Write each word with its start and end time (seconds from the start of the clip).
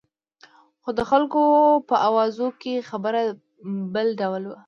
خو 0.81 0.89
د 0.99 1.01
خلکو 1.11 1.41
په 1.89 1.95
اوازو 2.07 2.47
کې 2.61 2.85
خبره 2.89 3.21
بل 3.95 4.07
ډول 4.21 4.43
وه. 4.47 4.57